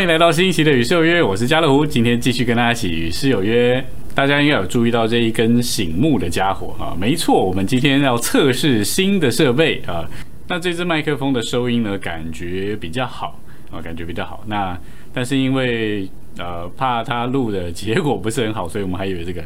[0.00, 3.84] 欢迎来到新一期的与诗有约，我是家乐福，今天继续跟大家一起与诗有约。
[4.14, 10.08] 大家应该有注意到这一根醒目的家伙啊，没错，我们今天要测试新的设备啊。
[10.48, 13.38] 那这支麦克风的收音呢，感觉比较好
[13.70, 14.42] 啊，感觉比较好。
[14.46, 14.74] 那
[15.12, 19.42] 但是因为呃怕它录的结果不是很好，所以我们还以为这个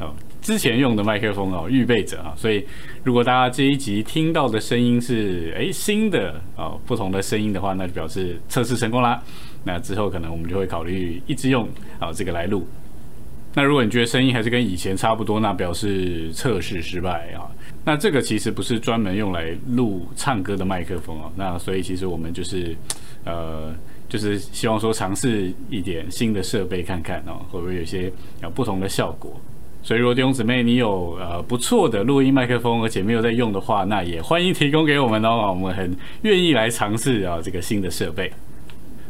[0.00, 0.14] 哦
[0.44, 2.34] 之前用的麦克风哦预备着啊。
[2.36, 2.62] 所以
[3.02, 9.20] 如果大家这一集听到的声音是诶新的哦不同的声音的话，那就表示测试成功啦。
[9.64, 11.66] 那之后可能我们就会考虑一直用
[11.98, 12.66] 啊这个来录。
[13.54, 17.48] 那如果你觉得声音还是跟以前差不多，那表示测试失败啊。
[17.86, 21.32] 那这个其实不是专门用来录唱歌的麦克风哦。
[21.36, 22.76] 那所以其实我们就是
[23.24, 23.72] 呃，
[24.08, 29.33] 就是希望说尝试一点新的设备看看哦，会不会有些有不同的效果。
[29.84, 38.32] 所以如果弟兄姊妹你有呃不错的录音麦克风，而且没有在用的话，那也欢迎提供给我们哦，我们很愿意来尝试啊这个新的设备。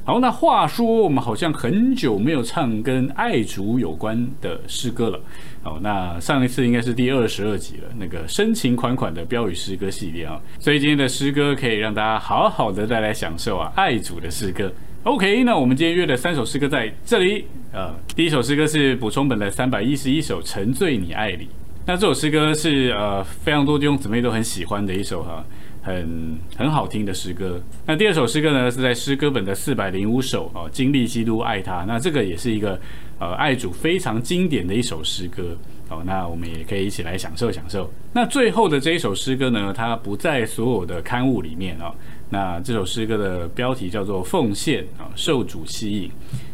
[0.05, 5.21] 好，那话说，我们好像很久没有唱跟爱主有关的诗歌了。
[5.63, 10.41] 好，那上一次应该是第二十二集了，那个深情款款的标语诗歌系列啊。
[10.59, 14.71] 所以今天的诗歌可以让大家好好的再来享受啊爱主的诗歌。
[15.05, 17.45] OK，那我们今天约的三首诗歌在这里。
[17.75, 21.45] 呃，第一首诗歌是补充本的三百一十一首《沉醉你爱里》。
[21.85, 25.45] 那这首诗歌是呃非常多弟兄姊妹都很喜欢的一首哈。
[25.83, 27.61] 很很好听的诗歌。
[27.85, 31.85] 那第二首诗歌呢，是在诗歌本的四百零五首哦，经历基督爱他。
[31.87, 32.81] 那这个也是一个
[33.19, 35.55] 呃爱主非常经典的一首诗歌
[35.91, 36.03] 哦。
[36.07, 37.93] 那我们也可以一起来享受享受。
[38.15, 41.93] 那最后的这一首诗歌呢，它不在所有的刊物里面哦。
[42.35, 46.11] 那这首诗歌的标题叫做《奉献》啊，受主吸引。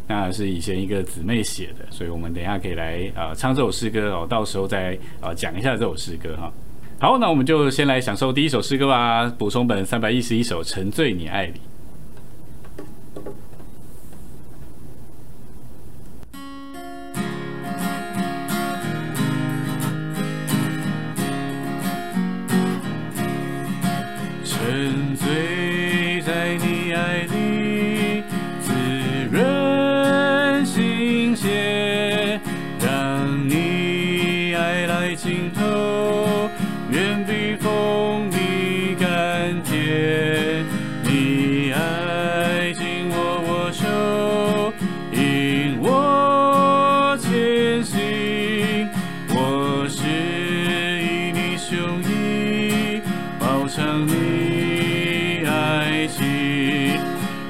[0.07, 6.53] 那是以前一个姊妹写的，所以我们等一下可以来呃唱这首诗歌哦，到时候再呃讲一下这首诗歌哈。
[6.99, 9.27] 好，那我们就先来享受第一首诗歌吧。
[9.39, 11.53] 补充本三百一十一首《沉醉你爱里》。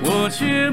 [0.03, 0.69] 我却，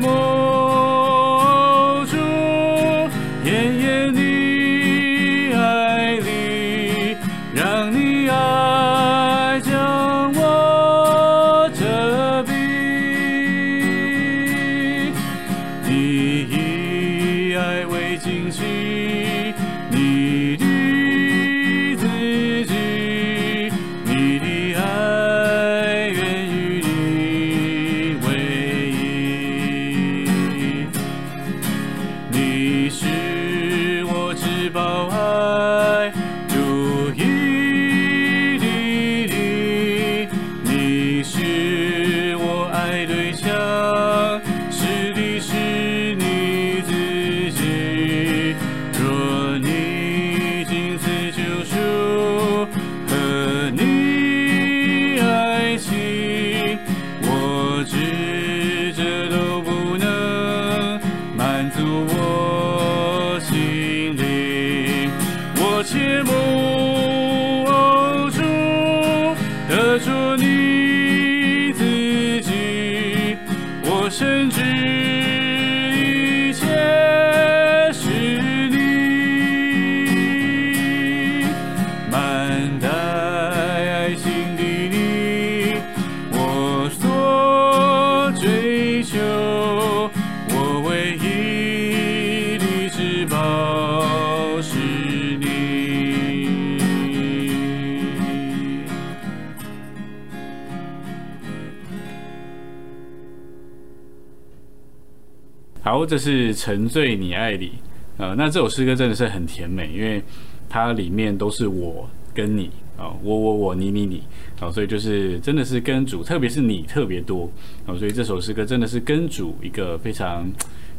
[106.09, 107.73] 这是沉醉你爱里，
[108.17, 110.23] 呃，那这首诗歌真的是很甜美，因为
[110.69, 114.23] 它里面都是我跟你啊，我我我你你你
[114.59, 117.51] 啊，所以就是真的是跟主，特别是你特别多
[117.87, 120.51] 啊，所以这首诗歌真的是跟主一个非常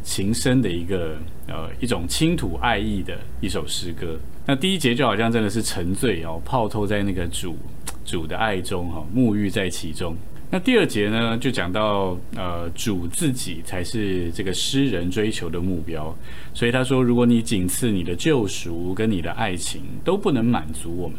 [0.03, 1.17] 情深的一个
[1.47, 4.19] 呃一种倾吐爱意的一首诗歌。
[4.45, 7.57] 那第一节就好像真的是沉醉哦，泡透在那个主
[8.05, 10.15] 主的爱中哈，沐浴在其中。
[10.51, 16.15] 那第二节呢，就讲到呃，主自己才是这个诗人追求的目标。
[16.55, 21.17] 所以他说，如果你仅次你的救赎跟你的爱情都不能满足我们，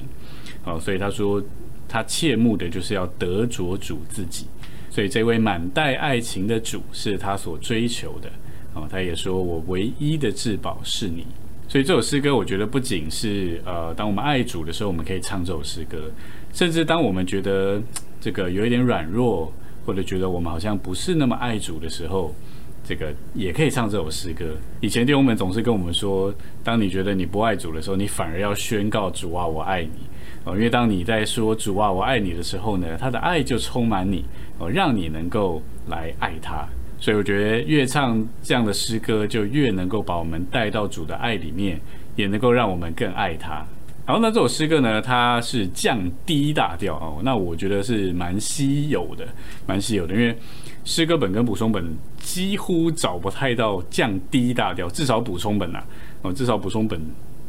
[0.64, 1.40] 哦，所以他说
[1.88, 4.46] 他切慕的就是要得着主自己。
[4.90, 8.28] 所以这位满带爱情的主是他所追求的。
[8.74, 11.24] 哦，他也说我唯一的至宝是你。
[11.68, 15.98] 所以这首诗歌，我觉得不仅是呃，当我们爱主的时候，我们可以唱这首诗歌；
[16.52, 17.80] 甚至当我们觉得
[18.20, 19.52] 这个有一点软弱，
[19.86, 22.34] 或者觉得我们好像不是那么爱主的时候，
[22.84, 24.44] 这个也可以唱这首诗歌。
[24.80, 26.32] 以前弟兄们总是跟我们说，
[26.62, 29.90] 当你觉得你不爱主的时候，你反而要宣告主啊，我爱你
[30.44, 34.24] 哦，因为当你在说主啊，我爱你的时候呢，他的爱就充满你
[34.58, 36.66] 哦，让你能够来爱他。
[36.98, 41.80] 所以我觉得越唱这样的诗歌，就越能够把我们带到主的爱里面，
[42.16, 43.66] 也能够让我们更爱他。
[44.10, 45.96] 然后那这首诗歌呢，它是降
[46.26, 49.24] 低大调哦，那我觉得是蛮稀有的，
[49.68, 50.36] 蛮稀有的，因为
[50.84, 55.80] 诗歌本跟补充本几乎找不太到降低大调，至少补充本呐，
[56.22, 57.00] 哦，至少补充本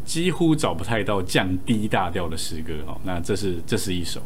[0.06, 2.96] 几乎找不太到降低大调的诗歌哦。
[3.04, 4.22] 那这是这是一首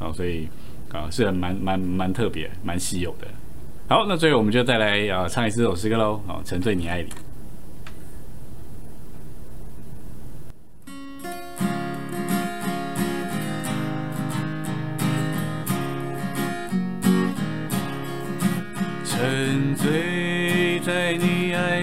[0.00, 0.48] 啊，所以
[0.90, 3.28] 啊是很蛮蛮蛮特别、蛮稀有的。
[3.88, 6.20] 好，那最后我们就再来啊唱一次这首诗歌喽。
[6.26, 7.08] 好，沉醉你爱里。
[19.16, 21.75] 沉醉在你爱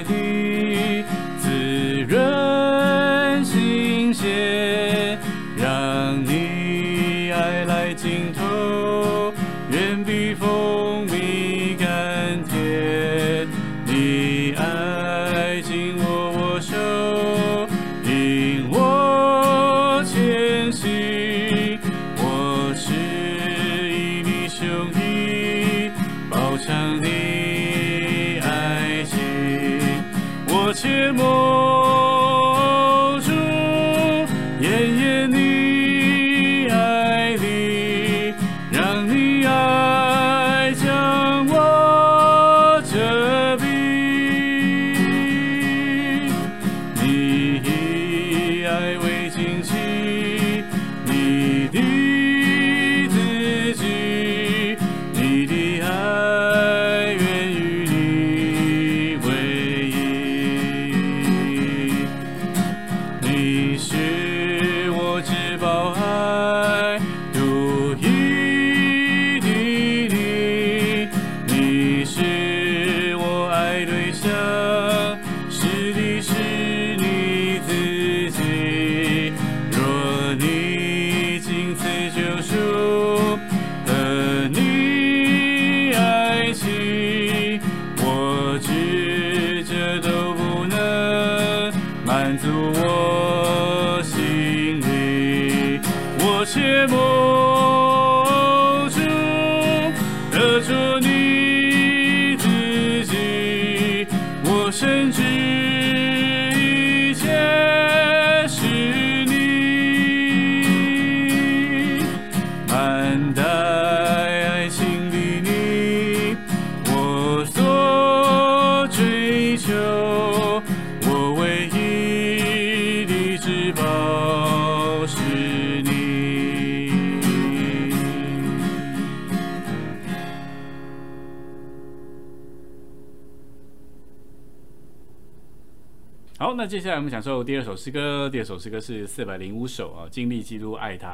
[136.64, 138.30] 那接下来我们享受第二首诗歌。
[138.30, 141.10] 第二首诗歌是四百零五首啊，尽力记录爱他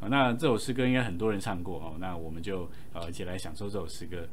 [0.00, 0.08] 啊。
[0.08, 4.26] 那这首诗歌应该很多人唱过哦，那我们就呃一起来享受这首诗歌。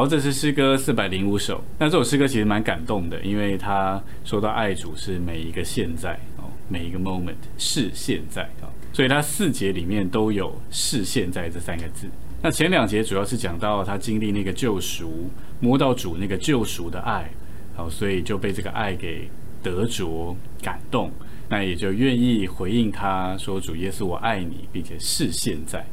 [0.00, 1.62] 好，这是诗歌四百零五首。
[1.78, 12.08] 那这首诗歌其实蛮感动的，因为他说到爱主是每一个现在哦，每一个 moment 是现在啊，所以他四节里面都有是现在这三个字。
[12.40, 15.28] 那前两节主要是讲到他经历那个救赎，
[15.60, 17.30] 摸到主那个救赎的爱，
[17.76, 19.28] 好，所以就被这个爱给
[19.62, 21.12] 得着感动，
[21.50, 25.84] 那也就愿意回应他说：“主耶稣，我爱你，并且是现在。”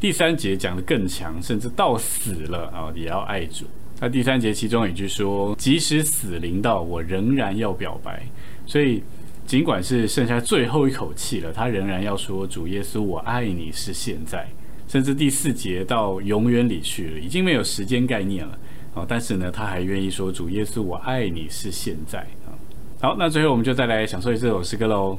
[0.00, 3.66] 第三节讲的更强，甚至到死了啊，也要爱主。
[4.00, 8.22] 那第三节其中有一句说：“即使死临到，我仍然要表白。”
[8.66, 9.02] 所以
[9.46, 14.48] 尽管是剩下最后一口气了，他仍然要说：“主耶稣，我爱你是现在。”
[14.88, 18.58] 甚至第四节到永远里去了，已经没有时间概念了
[18.94, 19.04] 啊。
[19.06, 22.56] 但是呢，他还愿意说：“主耶稣，我爱你是现在。”啊，
[23.02, 25.18] 好，那最后我们就再来享受这首诗歌喽。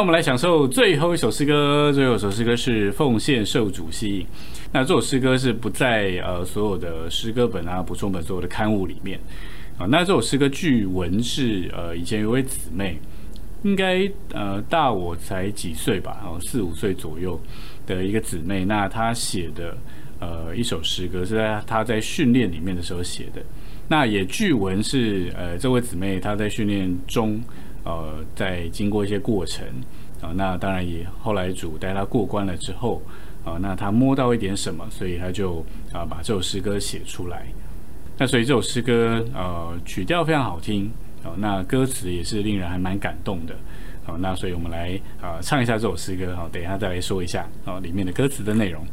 [0.00, 1.92] 那我们来享受最后一首诗歌。
[1.92, 4.22] 最后一首诗歌是《奉献受主吸引》。
[4.72, 9.20] 那这首诗歌是不在呃所有的诗歌本啊、补充本所有的刊物里面
[9.76, 9.84] 啊。
[9.90, 12.98] 那这首诗歌据闻是呃以前有位姊妹，
[13.62, 17.38] 应该呃大我才几岁吧，哦四五岁左右
[17.86, 18.64] 的一个姊妹。
[18.64, 19.76] 那她写的
[20.18, 23.42] 呃一首诗歌是在她在训练里面的时候写的。
[23.86, 27.38] 那也据闻是呃这位姊妹她在训练中。
[27.84, 29.66] 呃，在经过一些过程
[30.20, 33.02] 啊，那当然也后来主带他过关了之后
[33.44, 37.46] 啊，那他摸到一点什么，所以他就啊把这首诗歌写出来。
[38.18, 40.90] 那所以这首诗歌呃曲调非常好听
[41.24, 43.54] 啊，那歌词也是令人还蛮感动的。
[44.06, 48.84] 啊，那所以我们来啊唱一下这首诗歌，好，等一下再来说一下啊里面的歌词的内容。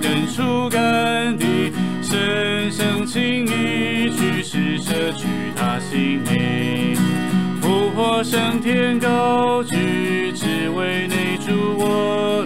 [0.00, 6.96] 根树干地深深情意，去世舍去他性命，
[7.60, 12.41] 复活升天高举，只为内住我。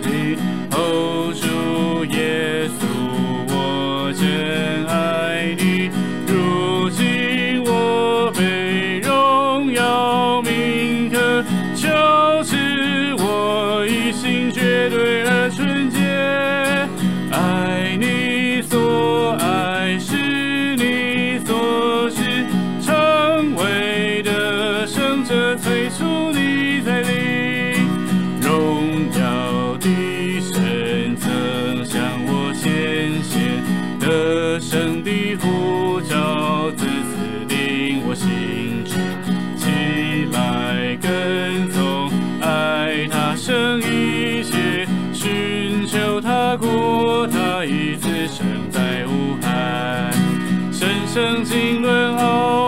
[51.17, 52.66] 圣经纶奥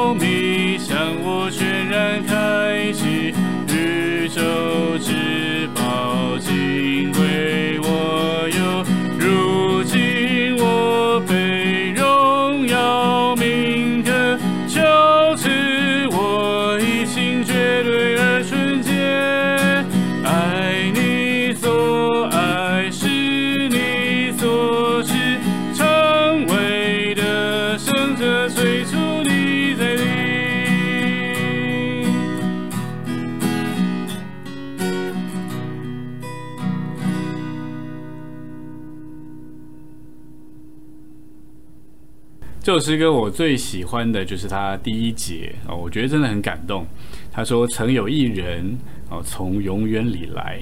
[42.89, 46.87] 诗歌我最喜欢的就是它第一节哦，我觉得真的很感动。
[47.31, 48.79] 他说：“曾有一人
[49.11, 50.59] 哦，从永远里来，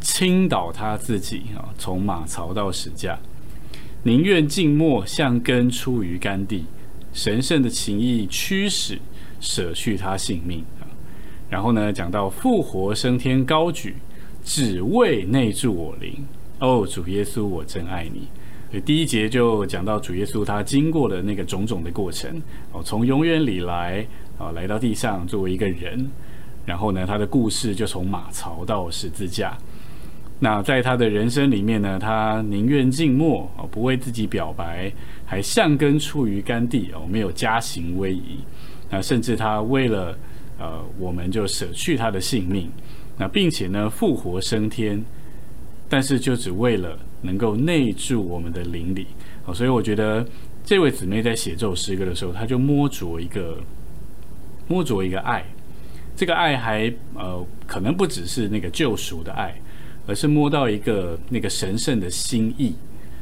[0.00, 3.18] 倾倒他自己啊，从马槽到石架，
[4.04, 6.64] 宁愿静默，像根出于干地。”
[7.12, 9.00] 神圣的情谊驱使
[9.40, 10.86] 舍去他性命啊，
[11.50, 13.96] 然后呢，讲到复活升天高举，
[14.44, 16.24] 只为内住我灵。
[16.60, 18.28] 哦，主耶稣，我真爱你。
[18.80, 22.40] 第一节就讲到主耶稣他经过的那个种种的过程
[22.72, 24.06] 哦，从永远里来
[24.38, 26.08] 啊，来到地上作为一个人，
[26.66, 29.56] 然后呢，他的故事就从马槽到十字架。
[30.40, 34.92] 那在他的人生里面呢，他宁愿静默哦，不为自己表白。
[35.26, 38.38] 还像根出于甘地哦，没有加行威仪，
[38.90, 40.16] 那甚至他为了
[40.58, 42.70] 呃，我们就舍去他的性命，
[43.16, 45.02] 那并且呢复活升天，
[45.88, 49.06] 但是就只为了能够内住我们的灵里
[49.46, 50.26] 啊，所以我觉得
[50.64, 53.58] 这位姊妹在写这首诗歌的时候，她就摸着一个
[54.66, 55.44] 摸着一个爱，
[56.16, 59.54] 这个爱还呃可能不只是那个救赎的爱，
[60.06, 62.74] 而是摸到一个那个神圣的心意。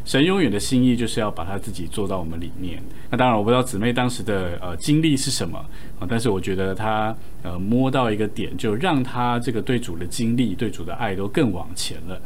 [0.05, 2.83] 神永远的心意就是要把他自己做到我们里面。
[3.09, 5.57] 那当然，我不知道姊妹当时的呃经历是什么
[6.01, 12.21] 啊，但是我觉得她呃摸到一个点，就让她这个对主的经历、对主的爱都更往前了。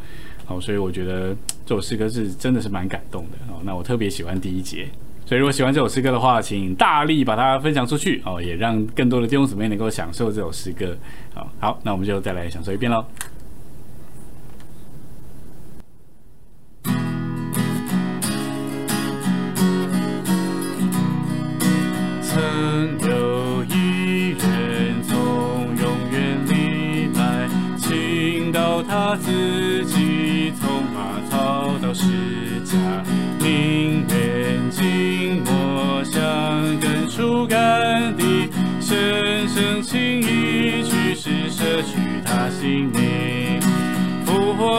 [0.48, 3.60] 哦，所以我觉得这首诗歌是真的是蛮感动的哦。
[3.64, 4.88] 那我特别喜欢第一节，
[5.24, 10.96] 所以如果喜欢这首诗歌的话，请大力把它分享出去哦，也让更多的弟兄姊妹能够享受这首诗歌。
[11.34, 13.04] 好，好，那我们就再来享受一遍喽。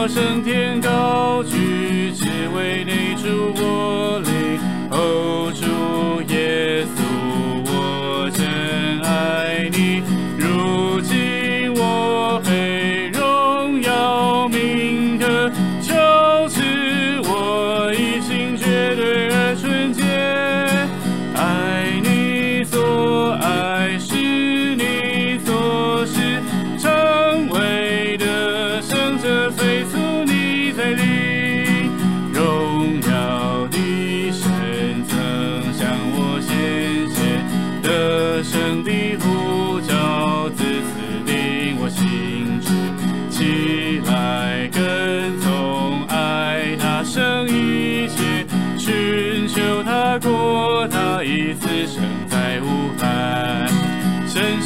[0.00, 4.07] 我升天高举，只为你祝我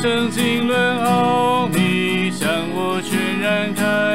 [0.03, 4.12] 神圣经纶奥秘向我全然开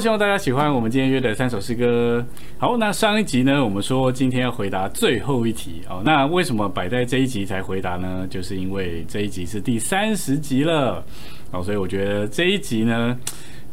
[0.00, 2.24] 希望大家喜欢我们今天约的三首诗歌。
[2.56, 6.00] 好，那上一集呢，我们说今天要回答最后一题哦。
[6.02, 8.26] 那为什么摆在这一集才回答呢？
[8.30, 11.04] 就是因为这一集是第三十集了
[11.50, 13.14] 哦，所以我觉得这一集呢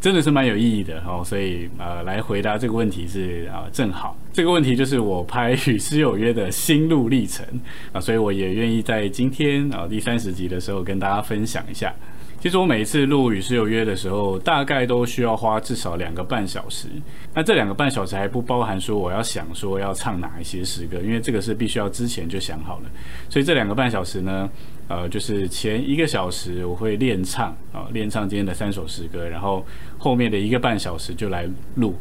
[0.01, 1.23] 真的是蛮有意义的哦。
[1.23, 4.17] 所以呃，来回答这个问题是啊、正好。
[4.33, 7.45] 这个问题就是我拍《与诗有约》的心路历程
[7.93, 11.93] 啊，所以我也愿意在今天啊第三十集的时候跟大家分享一下。
[12.39, 16.87] 其实我每一次录《与世有约》的时候，大概都需要花至少两个半小时。
[17.33, 22.89] 那这两个半小时还不包含说我要想说要唱哪一些诗歌，因为这个是必须要之前就想好了。
[23.27, 24.47] 所以这两个半小时呢，
[24.87, 29.65] 呃，就是前一个小时我会练唱啊，练唱今天的三首诗歌，然后
[29.97, 31.95] 后面的一个半小时就来录。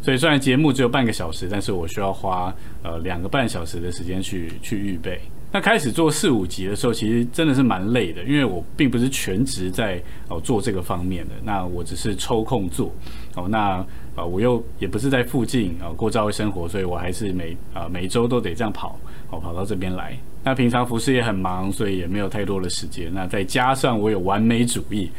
[0.00, 5.20] 所以虽然节目只有半个小时，但是我需要花呃两个半小时的时间去去预备。
[5.52, 12.94] 那开始做四五级的时候，其实真的是蛮累的，因为我并不是全职在哦做这个方面的，那我只是抽空做
[13.34, 13.48] 哦。
[13.48, 13.84] 那
[14.14, 18.98] 啊，我又也不是在附近啊过朝会生活，所以我还是每啊每周都得这样跑
[19.30, 20.16] 哦，跑到这边来。
[20.42, 23.12] 那平常服饰也很忙，所以也没有太多的时间。
[23.12, 25.10] 那再加上我有完美主义，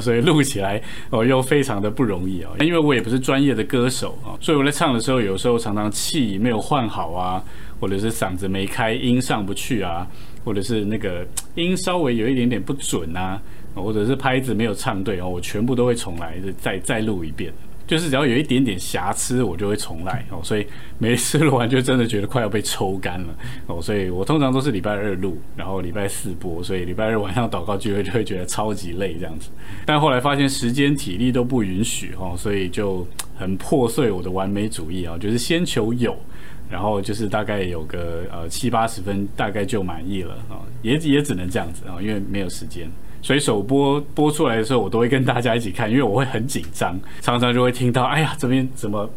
[0.00, 0.80] 所以录起来
[1.10, 2.50] 哦又非常的不容易哦。
[2.60, 7.42] 因为我也不是专业的歌手啊，所以我在唱的时候，有时候常常气没有换好啊，
[7.80, 10.06] 或者是嗓子没开，音上不去啊，
[10.44, 13.42] 或者是那个音稍微有一点点不准啊，
[13.74, 17.52] 或者是拍子没有唱对哦，我全部都会重来，再再录一遍。
[17.90, 20.38] 就是只要有一点点瑕疵，我就会重来哦。
[20.44, 20.64] 所以
[20.96, 23.34] 每次录完就真的觉得快要被抽干了
[23.66, 23.82] 哦。
[23.82, 26.62] 所以我通常都是礼拜二录，然后礼拜四播。
[26.62, 29.50] 所以礼拜二晚上祷告聚会就会觉得超级累这样子。
[29.84, 36.16] 但后来发现时间体力都不允许哦，所以就很破碎我的完美主义啊，就是先求有，
[36.70, 40.62] 然后就是大概有个呃七八十分，大概就满意了啊。
[40.82, 42.88] 也也只能这样子啊，因为没有时间。
[43.22, 49.08] 所以首播播出来的时候，我都会跟大家一起看，因为我会很紧张，常常就会听到，哎呀，这边怎么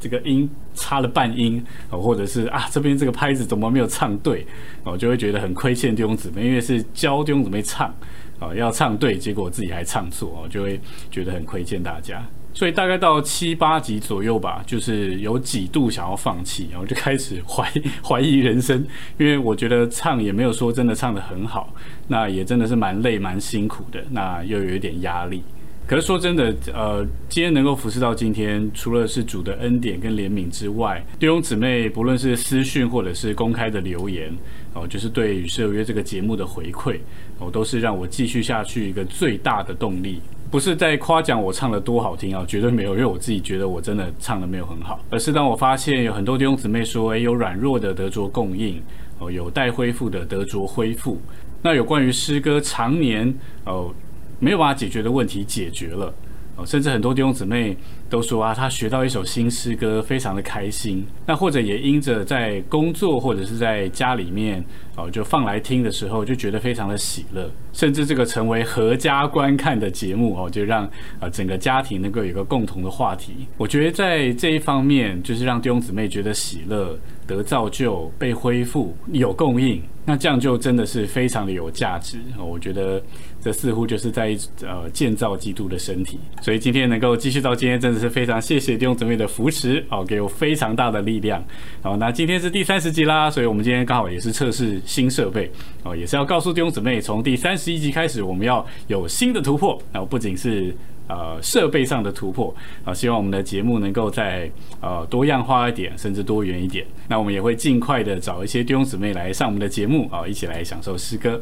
[0.00, 4.46] 这个音差了半音哦，或者是啊，这边这个拍子怎么没有唱对
[4.84, 7.94] 哦，就会觉得很亏欠弟兄姊妹，因为是教弟兄姊妹唱
[8.40, 12.24] 啊，要唱对，结果自己还唱错哦，就会觉得很亏欠大家。
[12.54, 17.70] 所以大概到七八集左右吧，就是有几度想要放弃，然后就开始怀
[18.02, 18.84] 怀疑人生，
[19.18, 21.74] 因为我觉得唱也没有说真的唱得很好，
[22.08, 25.42] 那也真的是蛮累蛮辛苦的，那又有一点压力。
[25.84, 34.32] 可是说真的，呃，今天能够服侍到今天，除了是主的恩典跟怜悯之外，弟兄姊妹不论是私讯或者是公开的留言，
[34.74, 36.98] 哦，就是对《与世有约》这个节目的回馈，
[37.38, 40.22] 哦，都是让我继续下去一个最大的动力。
[40.52, 45.00] 不是在夸奖我唱的多好听啊，绝对没有，因为我自己觉得我真的唱的没有很好。
[45.08, 48.78] 而是当我发现有很多弟兄姊妹说，诶，有软弱的得着供应，
[49.18, 51.18] 哦，有待恢复的得着恢复。
[51.62, 53.34] 那有关于诗歌常年
[53.64, 53.90] 哦
[54.38, 56.12] 没有办法解决的问题解决了，
[56.56, 57.74] 哦，甚至很多弟兄姊妹。
[58.12, 61.02] 都说啊，他学到一首新诗歌，非常的开心。
[61.26, 64.62] 那或者也因着在工作或者是在家里面
[64.96, 67.50] 哦，就放来听的时候，就觉得非常的喜乐。
[67.72, 70.84] 甚至这个成为合家观看的节目哦，就让
[71.20, 73.32] 啊整个家庭能够有个共同的话题。
[73.56, 82.18] 我觉得在这一方面，就是让弟兄姊妹觉得喜乐、得造就、被恢复、有供应，那这样就真的是非常的有价值。
[82.38, 83.02] 我觉得
[83.40, 86.20] 这似乎就是在呃建造基督的身体。
[86.42, 88.01] 所以今天能够继续到今天，真的。
[88.02, 91.42] 是非常谢谢弟兄姊妹的扶持哦，给我非常大的力量。
[91.80, 95.48] 好，那今天是第三十集啦，所以我们今天刚好也是测试新设备
[95.84, 99.80] 哦，也是要告诉弟兄姊妹，从第三十一集开始，我们要有新的突破。
[99.92, 100.74] 然后不仅是
[101.06, 102.52] 呃设备上的突破
[102.84, 106.84] 啊，希望我们的节目能够在呃多样化一点，甚至多元一点。
[107.08, 111.40] 那我们也会尽快的找一些弟兄姊妹来上我们的节目啊，一起来享受诗歌。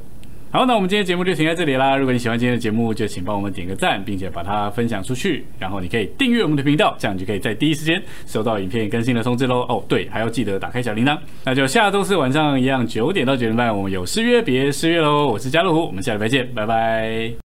[0.52, 1.96] 好，那我们今天节目就停在这里啦。
[1.96, 5.44] 如果你喜欢今天的节目，就请帮我们点个赞，并且把它分享出去。
[5.60, 9.60] 然后你可以订阅我们的频道，这样你就可以在第一时间收到影片更新的通知喽。
[9.68, 11.16] 哦，对，还要记得打开小铃铛。
[11.44, 15.28] 那就下周四晚上一样九点到九点半，我们有失约别失约喽。
[15.28, 17.30] 我是加乐虎，我们下礼拜见，拜拜。